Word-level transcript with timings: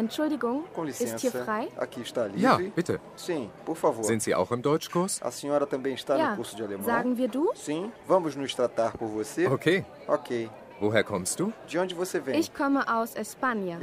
Entschuldigung, 0.00 0.64
ist 0.86 1.20
hier 1.20 1.30
frei? 1.30 1.68
aqui 1.76 2.00
está 2.00 2.24
livre. 2.26 2.40
Ja, 2.40 2.58
bitte. 2.74 3.00
Sind 4.02 4.22
Sie 4.22 4.34
auch 4.34 4.50
im 4.50 4.62
Deutschkurs? 4.62 5.20
Ja. 5.20 6.38
Sagen 6.84 7.16
wir 7.18 7.28
du? 7.28 7.50
Sim, 7.54 7.92
vamos 8.06 8.34
nos 8.36 8.54
tratar 8.54 8.92
por 8.96 9.08
você? 9.08 9.46
Okay. 9.46 9.84
Ok. 10.08 10.48
Woher 10.80 11.04
kommst 11.04 11.38
du? 11.38 11.52
Ich 12.32 12.54
komme 12.54 12.82
aus 12.88 13.12
da 13.12 13.20
Espanha. 13.20 13.78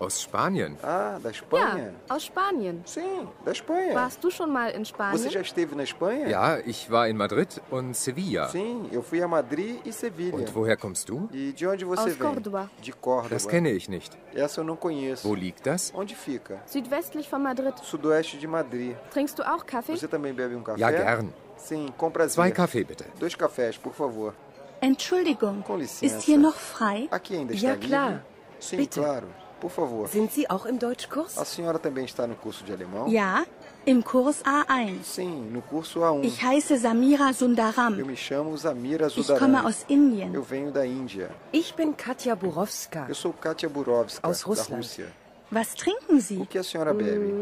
Aus 0.00 0.20
Spanien. 0.22 0.76
Ah, 0.80 1.18
da 1.20 1.28
Ja, 1.28 1.30
Espanha? 1.30 1.92
aus 2.08 2.24
Spanien. 2.24 2.82
Sim, 2.86 3.26
da 3.44 3.50
Espanha. 3.50 3.94
Warst 3.96 4.22
du 4.22 4.30
schon 4.30 4.48
mal 4.52 4.70
in 4.70 4.84
Você 4.84 4.90
Spanien? 4.90 5.30
já 5.30 5.40
esteve 5.40 5.74
na 5.74 5.82
Espanha? 5.82 6.28
Ja, 6.28 6.60
ich 6.64 6.88
war 6.88 7.08
in 7.08 7.16
Madrid 7.16 7.48
und 7.68 7.94
Sevilla. 7.96 8.48
Sim, 8.48 8.88
eu 8.92 9.02
fui 9.02 9.20
a 9.20 9.26
Madrid 9.26 9.80
e 9.84 9.92
Sevilha. 9.92 10.36
Und 10.36 10.54
woher 10.54 10.76
kommst 10.76 11.08
du? 11.08 11.28
E 11.32 11.52
de 11.52 11.66
onde 11.66 11.84
você 11.84 12.02
Aus 12.10 12.12
vem? 12.16 12.28
Córdoba. 12.28 12.70
De 12.80 12.92
Córdoba. 12.92 13.30
Das 13.30 13.44
kenne 13.48 13.72
ich 13.72 13.88
nicht. 13.88 14.16
Essa 14.32 14.60
eu 14.60 14.64
não 14.64 14.76
conheço. 14.76 15.26
Wo 15.26 15.34
liegt 15.34 15.66
das? 15.66 15.92
Onde 15.92 16.14
fica? 16.14 16.62
Südwestlich 16.66 17.28
von 17.28 17.42
Madrid. 17.42 17.74
Sudoeste 17.82 18.38
de 18.38 18.46
Madrid. 18.46 18.96
Trinkst 19.10 19.36
du 19.36 19.42
auch 19.42 19.66
Kaffee? 19.66 19.96
Você 19.96 20.06
também 20.06 20.32
bebe 20.32 20.54
um 20.54 20.62
café? 20.62 20.78
Ja, 20.78 20.92
gern. 20.92 21.32
Sim, 21.56 21.88
com 21.98 22.08
prazer. 22.08 22.34
Zwei 22.36 22.52
Kaffee 22.52 22.84
bitte. 22.84 23.04
Dois 23.18 23.34
cafés, 23.34 23.76
por 23.76 23.92
favor. 23.94 24.32
Entschuldigung, 24.80 25.60
Com 25.62 25.76
licença. 25.76 26.06
ist 26.18 26.22
hier 26.24 26.38
noch 26.38 26.54
frei? 26.54 27.08
Aqui 27.10 27.34
ainda 27.36 27.52
está 27.52 27.66
Ja, 27.66 27.74
livre? 27.74 27.88
klar. 27.88 28.24
Sim, 28.60 28.76
Bitte. 28.76 29.00
claro. 29.00 29.26
Por 29.60 29.70
favor. 29.70 30.06
Sind 30.08 30.30
Sie 30.32 30.48
auch 30.48 30.66
im 30.66 30.78
Deutschkurs? 30.78 31.36
A 31.36 31.44
senhora 31.44 31.78
também 31.80 32.04
está 32.04 32.26
no 32.28 32.36
curso 32.36 32.64
de 32.64 32.72
alemão? 32.72 33.08
Ja, 33.08 33.44
im 33.84 34.02
Kurs 34.02 34.40
A1. 34.44 35.02
Sim, 35.02 35.50
no 35.50 35.60
curso 35.62 36.00
A1. 36.00 36.22
Ich 36.24 36.40
heiße 36.42 36.78
Samira 36.78 37.28
Eu 37.30 37.34
Sundaram. 37.34 37.90
me 38.06 38.14
chamo 38.16 38.56
Zamira 38.56 39.08
Ich 39.08 39.26
komme 39.38 39.60
aus 39.64 39.84
Indien. 39.88 40.32
Eu 40.32 40.42
venho 40.44 40.70
da 40.70 40.84
Índia. 40.86 41.30
Ich 41.52 41.74
bin 41.74 41.92
Katja 41.96 42.36
Borowska. 42.36 43.06
Eu 43.08 43.14
sou 43.16 43.32
Katia 43.32 43.68
Burovska, 43.68 44.26
Aus 44.28 44.42
da 44.42 44.46
Russland. 44.46 44.82
Rússia. 44.84 45.06
Was 45.50 45.74
trinken 45.74 46.16
O 46.16 46.20
Sie? 46.20 46.46
que 46.46 46.58
a 46.58 46.62
senhora 46.62 46.94
bebe? 46.94 47.32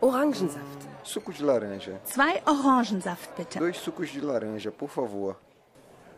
Orangensaft. 0.00 0.88
Suco 1.02 1.32
de 1.32 1.42
laranja. 1.42 2.00
Zwei 2.06 2.40
Orangensaft 2.46 3.30
bitte. 3.36 3.58
Dois 3.58 3.76
sucos 3.76 4.10
de 4.10 4.20
laranja, 4.20 4.70
por 4.70 4.88
favor. 4.88 5.36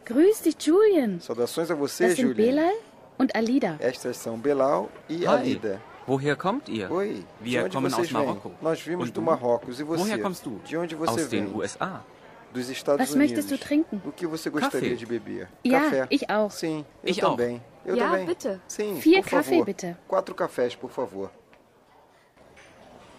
Grüß 0.04 0.42
dich, 0.42 0.56
Julian. 0.58 1.19
Saudações 1.20 1.69
a 1.70 1.74
você, 1.74 2.08
Das 2.08 2.16
sind 2.16 2.28
Julian. 2.36 2.70
Und 3.19 3.34
Alida. 3.34 3.77
Estas 3.81 4.17
são 4.17 4.39
Belal 4.39 4.89
e 5.09 5.19
Hi. 5.25 5.27
Alida. 5.27 5.81
Woher 6.06 6.36
kommt 6.36 6.69
ihr? 6.69 6.91
Oi, 6.91 7.25
Wir 7.41 7.69
kommen 7.69 7.92
aus? 7.92 8.11
Marokko. 8.12 8.53
Nós 8.62 8.81
vimos 8.81 9.09
Und 9.09 9.14
do 9.14 9.20
du? 9.20 9.25
Marrocos. 9.27 9.81
E 9.81 9.83
você? 9.83 10.03
Woher 10.03 10.19
kommst 10.22 10.45
du? 10.47 10.61
De 10.64 10.77
onde 10.77 10.95
você 10.95 11.11
Aus 11.22 11.28
den 11.28 11.47
vem? 11.47 11.56
USA. 11.56 12.05
Dos 12.53 12.69
Estados 12.69 13.00
Was 13.00 13.14
Unidos. 13.14 13.33
möchtest 13.33 13.50
du 13.50 13.59
trinken? 13.59 14.00
O 14.06 14.12
que 14.12 14.27
você 14.27 14.48
gostaria 14.48 14.91
Kaffee. 14.91 14.97
de 14.97 15.05
beber? 15.06 15.48
Ja, 15.64 15.81
Café. 15.81 16.06
ich 16.11 16.31
auch. 16.31 16.50
Sim, 16.50 16.84
eu 17.03 17.11
Ich 17.11 17.25
auch. 17.25 17.31
também. 17.31 17.61
Eu 17.84 17.97
Ja, 17.97 18.11
também. 18.11 18.27
bitte. 18.27 18.61
Sim, 18.69 19.00
Vier 19.00 19.22
por 19.22 19.31
Kaffee, 19.31 19.50
favor. 19.59 19.64
bitte. 19.67 19.97
Quatro 20.09 20.34
cafés, 20.34 20.75
por 20.77 20.91
favor. 20.91 21.31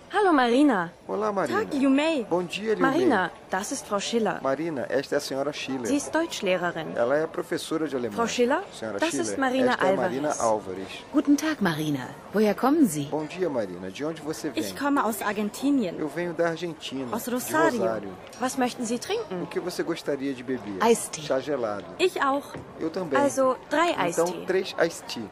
Hallo 0.10 0.32
Marina. 0.32 0.94
Olá, 1.06 1.34
Marina. 1.34 1.66
Tag, 1.66 1.76
Yumei. 1.76 2.24
Bom 2.30 2.42
dia, 2.42 2.76
Liu 2.76 2.82
Marina, 2.82 3.30
das 3.50 3.74
ist 3.74 3.86
Frau 3.86 4.00
Schiller. 4.00 4.42
Marina, 4.42 4.86
esta 4.90 5.16
é 5.16 5.18
a 5.18 5.20
senhora 5.20 5.52
Schiller. 5.52 5.86
Sie 5.86 5.98
ist 5.98 6.14
Deutschlehrerin. 6.16 6.96
Ela 6.96 7.18
é 7.18 7.28
professora 7.28 7.90
de 7.90 7.96
alemão. 7.98 8.16
Frau 8.16 8.28
Schiller, 8.28 8.64
Senhora 8.72 9.00
das 9.00 9.10
Schiller, 9.10 9.26
ist 9.26 9.38
Marina 9.38 9.72
esta 9.74 9.86
é 9.86 9.96
Marina 9.98 10.34
Alvarez. 10.40 10.88
Guten 11.12 11.36
Tag, 11.36 11.62
Marina. 11.62 12.16
Woher 12.34 12.56
kommen 12.56 12.88
Sie? 12.88 13.10
Bom 13.12 13.26
dia, 13.26 13.50
Marina. 13.50 13.92
De 13.92 14.06
onde 14.06 14.22
você 14.22 14.50
vem? 14.50 14.64
Ich 14.64 14.78
komme 14.78 15.02
aus 15.04 15.22
Argentinien. 15.22 16.00
Eu 16.00 16.08
venho 16.08 16.34
da 16.34 16.50
Argentina. 16.52 17.14
Aus 17.14 17.28
Rosario. 17.28 17.82
Rosário. 17.82 18.10
Was 18.40 18.56
möchten 18.58 18.86
Sie 18.86 19.00
trinken? 19.00 19.44
O 19.44 19.48
que 19.48 19.60
você 19.60 19.84
gostaria 19.84 20.34
de 20.34 20.42
beber? 20.42 20.82
Eistee. 20.82 21.24
Chá 21.24 21.42
gelado. 21.42 21.86
Ich 22.00 22.18
auch. 22.22 22.56
Eu 22.80 22.90
também. 22.90 23.20
Also 23.20 23.58
drei 23.70 23.92
então, 23.92 24.26
Eistee. 24.26 24.46
três 24.46 24.76
Iced 24.80 25.04
Tea. 25.08 25.30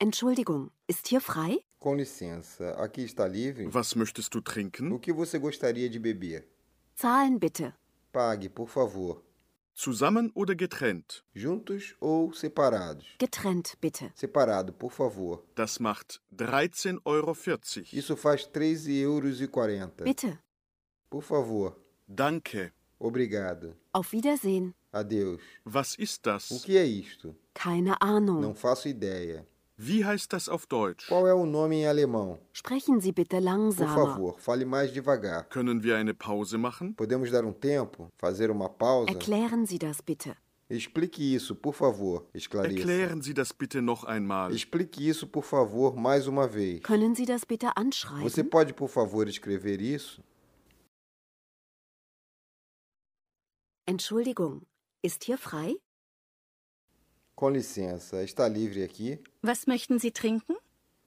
Entschuldigung, 0.00 0.70
ist 0.88 1.06
hier 1.08 1.20
frei? 1.20 1.65
Com 1.78 1.94
licença, 1.94 2.70
aqui 2.82 3.02
está 3.02 3.26
livre? 3.28 3.66
Was 3.68 3.94
möchtest 3.94 4.30
du 4.32 4.38
O 4.38 4.42
trinken? 4.42 4.98
que 4.98 5.12
você 5.12 5.38
gostaria 5.38 5.88
de 5.88 5.98
beber? 5.98 6.48
Zahlen 6.98 7.38
bitte. 7.38 7.72
Pague, 8.12 8.48
por 8.48 8.68
favor. 8.68 9.22
Zusammen 9.78 10.32
oder 10.34 10.54
getrennt? 10.56 11.22
Juntos 11.34 11.94
ou 12.00 12.32
separados? 12.32 13.06
Getrennt 13.20 13.74
bitte. 13.80 14.10
Separado, 14.14 14.72
por 14.72 14.90
favor. 14.90 15.44
Das 15.54 15.78
macht 15.78 16.18
13,40 16.34 17.02
Euro. 17.04 17.36
Isso 17.92 18.16
faz 18.16 18.46
13,40 18.46 19.02
euros. 19.02 19.40
e 19.42 19.46
quarenta. 19.46 20.02
Bitte. 20.04 20.38
Por 21.10 21.22
favor. 21.22 21.76
Danke. 22.08 22.72
Obrigado. 22.98 23.76
Auf 23.92 24.12
Wiedersehen. 24.12 24.72
Adeus. 24.90 25.42
Was 25.66 25.94
ist 25.98 26.20
O 26.26 26.30
das? 26.32 26.48
que 26.64 26.78
é 26.78 26.86
isto? 26.86 27.36
Keine 27.52 27.94
Ahnung. 28.00 28.40
Não 28.40 28.54
faço 28.54 28.88
ideia. 28.88 29.46
Wie 29.78 30.04
heißt 30.06 30.32
das 30.32 30.48
auf 30.48 30.66
Deutsch? 30.66 31.06
Qual 31.06 31.26
é 31.26 31.34
o 31.34 31.44
nome 31.44 31.76
em 31.76 31.86
alemão? 31.86 32.38
Sprechen 32.54 32.98
Sie 33.00 33.12
bitte 33.12 33.36
Por 33.36 33.44
langsamer. 33.44 33.94
favor, 33.94 34.38
fale 34.40 34.64
mais 34.64 34.90
devagar. 34.90 35.44
Können 35.50 35.82
wir 35.82 35.96
eine 35.96 36.14
Pause 36.14 36.56
machen? 36.56 36.94
Podemos 36.94 37.30
dar 37.30 37.44
um 37.44 37.52
tempo? 37.52 38.10
Fazer 38.16 38.50
uma 38.50 38.70
pausa? 38.70 39.10
Erklären 39.10 39.66
Sie 39.66 39.78
das 39.78 40.00
bitte. 40.00 40.34
Explique 40.70 41.20
isso, 41.22 41.54
por 41.54 41.74
favor, 41.74 42.26
esclareça. 42.34 42.74
Erklären 42.78 43.20
Sie 43.22 43.34
das 43.34 43.52
bitte 43.52 43.82
noch 43.82 44.04
einmal. 44.04 44.50
Explique 44.50 44.98
isso, 45.06 45.26
por 45.26 45.44
favor, 45.44 45.94
mais 45.94 46.26
uma 46.26 46.48
vez. 46.48 46.80
Können 46.82 47.14
Sie 47.14 47.26
das 47.26 47.44
bitte 47.44 47.68
anschreiben? 47.76 48.22
Você 48.28 48.42
pode, 48.42 48.72
por 48.72 48.88
favor, 48.88 49.28
escrever 49.28 49.80
isso? 49.82 50.22
Entschuldigung, 53.86 54.62
ist 55.04 55.22
hier 55.24 55.38
frei? 55.38 55.76
Com 57.36 57.50
licença, 57.50 58.22
está 58.24 58.48
livre 58.48 58.82
aqui? 58.82 59.20
Was 59.44 59.66
möchten 59.66 59.98
Sie 59.98 60.10
trinken? 60.10 60.56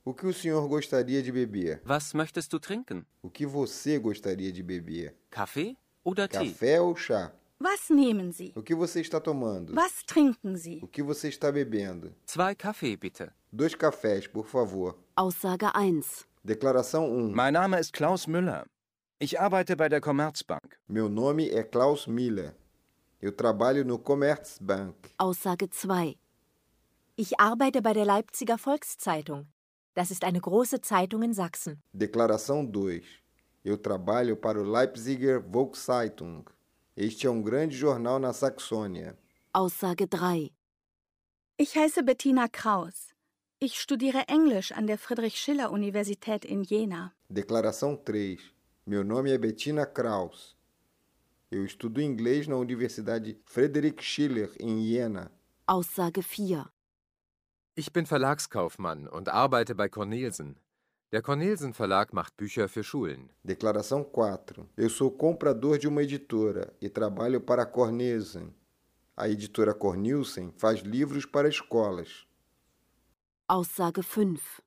O 0.05 0.13
que 0.13 0.27
o 0.27 0.31
senhor 0.31 0.67
gostaria 0.67 1.23
de 1.23 1.31
beber? 1.31 1.81
Was 1.83 2.13
möchtest 2.13 2.51
du 2.51 2.59
trinken? 2.59 3.03
O 3.23 3.31
que 3.31 3.47
você 3.47 3.97
gostaria 3.97 4.51
de 4.51 4.61
beber? 4.61 5.15
Kaffee 5.31 5.75
oder 6.05 6.27
Tee? 6.27 6.51
Café 6.51 6.79
ou 6.79 6.95
chá? 6.95 7.31
Was 7.59 7.89
nehmen 7.89 8.31
Sie? 8.31 8.53
O 8.55 8.61
que 8.61 8.75
você 8.75 9.01
está 9.01 9.19
tomando? 9.19 9.73
Was 9.73 10.03
trinken 10.05 10.55
Sie? 10.55 10.79
O 10.83 10.87
que 10.87 11.01
você 11.01 11.29
está 11.29 11.51
bebendo? 11.51 12.13
Zwei 12.27 12.53
Kaffee 12.53 12.95
bitte. 12.95 13.31
Dois 13.51 13.73
cafés, 13.73 14.27
por 14.27 14.45
favor. 14.45 14.99
Aussage 15.15 15.65
1. 15.75 16.25
Declaração 16.45 17.09
1. 17.11 17.31
Mein 17.35 17.53
Name 17.53 17.79
ist 17.79 17.91
Klaus 17.91 18.27
Müller. 18.27 18.67
Ich 19.19 19.39
arbeite 19.39 19.75
bei 19.75 19.89
der 19.89 19.99
Commerzbank. 19.99 20.77
Meu 20.87 21.09
nome 21.09 21.49
é 21.49 21.63
Klaus 21.63 22.05
Miller. 22.05 22.53
Eu 23.21 23.33
trabalho 23.33 23.83
no 23.83 23.99
Commerzbank. 23.99 24.95
Aussage 25.17 25.69
2. 25.69 26.15
Ich 27.17 27.37
arbeite 27.37 27.81
bei 27.81 27.91
der 27.91 28.05
Leipziger 28.05 28.57
Volkszeitung. 28.57 29.47
Das 29.93 30.09
ist 30.09 30.23
eine 30.23 30.39
große 30.39 30.79
Zeitung 30.79 31.23
in 31.23 31.33
Sachsen. 31.33 31.81
Declaração 31.93 32.65
2. 32.71 33.03
Eu 33.65 33.77
trabalho 33.77 34.37
para 34.37 34.61
o 34.61 34.63
Leipziger 34.63 35.41
Volkszeitung. 35.41 36.49
Este 36.95 37.27
é 37.27 37.29
um 37.29 37.41
grande 37.43 37.75
jornal 37.75 38.19
na 38.19 38.31
Saxônia. 38.31 39.17
Aussage 39.51 40.07
3. 40.07 40.51
Ich 41.57 41.75
heiße 41.75 42.03
Bettina 42.03 42.47
Kraus. 42.47 43.13
Ich 43.59 43.81
studiere 43.81 44.29
Englisch 44.29 44.71
an 44.71 44.87
der 44.87 44.97
Friedrich-Schiller-Universität 44.97 46.45
in 46.45 46.63
Jena. 46.63 47.11
Declaração 47.29 47.97
3. 47.97 48.37
Meu 48.85 49.03
nome 49.03 49.31
é 49.31 49.37
Bettina 49.37 49.85
Kraus. 49.85 50.55
Eu 51.51 51.65
estudo 51.65 51.99
inglês 51.99 52.47
na 52.47 52.55
Universidade 52.57 53.35
Friedrich 53.43 54.03
Schiller 54.03 54.51
em 54.59 54.83
Jena. 54.83 55.31
Aussage 55.65 56.21
4. 56.21 56.69
Ich 57.75 57.91
bin 57.91 58.05
Verlagskaufmann 58.05 59.07
und 59.07 59.29
arbeite 59.29 59.73
bei 59.73 59.89
Cornelsen. 59.89 60.59
Der 61.11 61.23
Cornelsen 61.23 61.73
Verlag 61.73 62.13
macht 62.13 62.37
Bücher 62.37 62.69
für 62.69 62.83
Schulen. 62.83 63.31
Declaração 63.43 64.05
4. 64.05 64.67
Eu 64.77 64.91
sou 64.91 65.09
comprador 65.09 65.79
de 65.79 65.87
uma 65.87 66.03
editora 66.03 66.71
e 66.79 66.87
trabalho 66.87 67.41
para 67.41 67.63
a 67.63 67.65
Cornelsen. 67.65 68.53
A 69.17 69.27
editora 69.27 69.73
Cornelsen 69.73 70.53
faz 70.55 70.81
livros 70.81 71.25
para 71.25 71.49
escolas. 71.49 72.27
Aussage 73.47 74.03
5. 74.03 74.61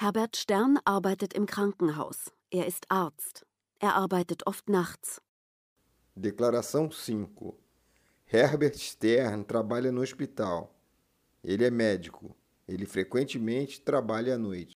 Herbert 0.00 0.36
Stern 0.38 0.78
arbeitet 0.86 1.34
im 1.34 1.44
Krankenhaus. 1.44 2.32
Er 2.50 2.66
ist 2.66 2.86
Arzt. 2.88 3.44
Er 3.78 3.94
arbeitet 3.94 4.46
oft 4.46 4.70
nachts. 4.70 5.20
Declaração 6.18 6.90
5. 6.90 7.54
Herbert 8.32 8.78
Stern 8.78 9.44
trabalha 9.44 9.92
no 9.92 10.00
hospital. 10.00 10.74
Ele 11.44 11.62
é 11.62 11.70
médico. 11.70 12.34
Ele 12.66 12.86
frequentemente 12.86 13.82
trabalha 13.82 14.34
à 14.34 14.38
noite. 14.38 14.75